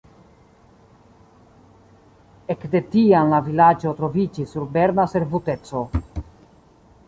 Ek 2.55 2.67
de 2.75 2.83
tiam 2.95 3.35
la 3.35 3.43
vilaĝo 3.49 3.95
troviĝis 4.03 4.51
sub 4.57 4.75
berna 4.81 5.09
servuteco. 5.15 5.89